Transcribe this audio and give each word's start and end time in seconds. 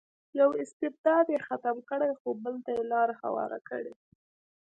یو 0.39 0.49
استبداد 0.63 1.25
یې 1.33 1.39
ختم 1.47 1.75
کړی 1.89 2.11
خو 2.19 2.29
بل 2.43 2.55
ته 2.63 2.69
یې 2.77 2.83
لار 2.93 3.09
هواره 3.21 3.59
کړې. 3.69 3.93